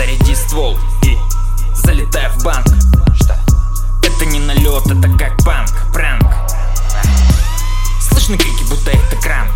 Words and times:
Заряди 0.00 0.34
ствол 0.34 0.78
и 1.02 1.18
залетай 1.74 2.30
в 2.30 2.42
банк. 2.42 2.66
Что? 3.16 3.38
Это 4.02 4.24
не 4.24 4.38
налет, 4.40 4.86
это 4.86 5.10
как 5.18 5.36
панк, 5.44 5.92
пранк. 5.92 6.24
Слышны 8.00 8.38
крики, 8.38 8.64
будто 8.70 8.92
это 8.92 9.16
кранк. 9.16 9.52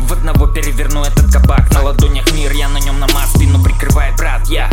В 0.00 0.12
одного 0.12 0.48
переверну 0.48 1.04
этот 1.04 1.32
кабак. 1.32 1.70
На 1.70 1.82
ладонях 1.82 2.28
мир, 2.32 2.50
я 2.54 2.68
на 2.68 2.78
нем 2.78 2.98
намаз 2.98 3.30
Спину 3.30 3.62
прикрывает 3.62 4.16
брат, 4.16 4.48
я. 4.48 4.68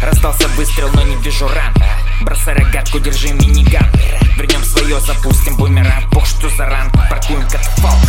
Раздался 0.00 0.48
выстрел, 0.56 0.88
но 0.94 1.02
не 1.02 1.16
вижу 1.16 1.48
ран. 1.48 1.74
Бросай 2.22 2.54
рогатку, 2.54 2.98
держи 2.98 3.34
миниган. 3.34 3.92
Вернем 4.38 4.64
свое, 4.64 5.00
запустим 5.00 5.54
бумеранг. 5.56 6.08
Бог, 6.12 6.24
что 6.24 6.48
за 6.48 6.64
ранг, 6.64 6.94
паркуем 7.10 7.42
катафалк 7.42 8.08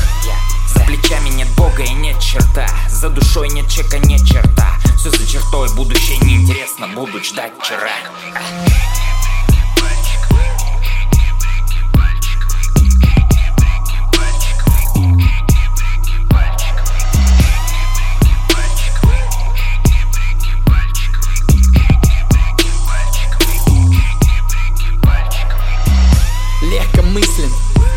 За 0.74 0.80
плечами 0.86 1.28
нет 1.28 1.50
бога 1.58 1.84
и 1.84 1.92
нет 1.92 2.18
черта. 2.22 2.68
За 2.88 3.10
душой 3.10 3.50
нет 3.50 3.68
чека, 3.68 4.00
нет 4.00 4.26
черта 4.26 4.59
неинтересно 7.00 7.06
Буду 7.06 7.24
ждать 7.24 7.54
вчера. 7.60 7.90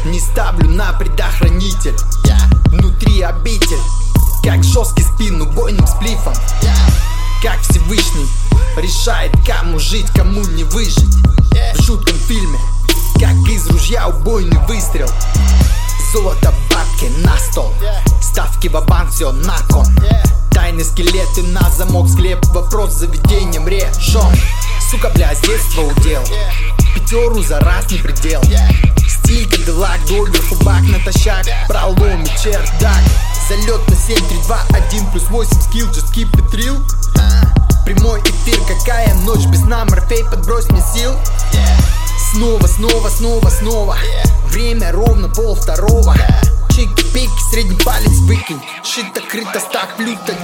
Не 0.04 0.20
ставлю 0.20 0.68
на 0.68 0.92
предохранитель. 0.92 1.96
Я 2.24 2.38
внутри 2.66 3.22
обитель, 3.22 3.78
как 4.44 4.62
жесткий 4.62 5.04
спину 5.04 5.46
бойным 5.46 5.86
сплифом. 5.86 6.34
Как 7.42 7.60
Всевышний 7.60 8.26
решает, 8.78 9.32
кому 9.46 9.78
жить, 9.78 10.06
кому 10.14 10.44
не 10.48 10.64
выжить. 10.64 11.14
В 11.74 11.82
жутком 11.82 12.16
фильме, 12.16 12.58
как 13.14 13.34
из 13.48 13.66
ружья 13.68 14.08
убойный 14.08 14.58
выстрел. 14.66 15.08
Золото, 16.12 16.52
бабки 16.70 17.10
на 17.24 17.36
стол. 17.38 17.72
Ставки 18.20 18.68
в 18.68 18.80
банк 18.86 19.10
все 19.10 19.32
на 19.32 19.58
кон. 19.70 19.86
Тайны 20.50 20.84
скелеты 20.84 21.42
на 21.44 21.70
замок 21.70 22.08
склеп. 22.08 22.44
Вопрос 22.46 22.92
заведением 22.92 23.66
решен. 23.66 24.34
Сука, 24.90 25.10
бля, 25.14 25.34
с 25.34 25.40
детства 25.40 25.82
удел. 25.82 26.22
Пятеру 26.94 27.42
за 27.42 27.60
раз 27.60 27.90
не 27.90 27.98
предел. 27.98 28.42
Стиль 29.08 29.48
Кадиллак, 29.48 30.00
доверху 30.06 30.56
бак 30.64 30.82
натощак. 30.82 31.46
Пролом 31.68 32.22
и 32.22 32.28
чердак. 32.42 33.02
Залет 33.48 33.88
на 33.88 33.96
7, 33.96 34.16
3, 34.16 34.38
2, 34.46 34.58
1 34.70 35.06
плюс 35.10 35.24
8 35.30 35.60
скилл 35.62 35.86
Just 35.88 36.12
keep 36.14 36.30
it 36.32 36.50
real. 36.52 36.82
Прямой 37.84 38.22
какая 38.84 39.14
ночь 39.14 39.46
без 39.46 39.60
нам 39.62 39.88
Морфей, 39.88 40.24
подбрось 40.24 40.68
мне 40.70 40.82
сил. 40.94 41.12
Снова, 42.32 42.66
снова, 42.66 43.08
снова, 43.08 43.48
снова. 43.48 43.96
Время 44.46 44.90
ровно 44.92 45.28
пол 45.28 45.54
второго 45.54 46.16
Чики-пики, 46.70 47.30
средний 47.50 47.76
палец 47.76 48.18
выкинь. 48.22 48.60
Шито-крыто, 48.82 49.60
стак, 49.60 49.94
люто, 49.98 50.34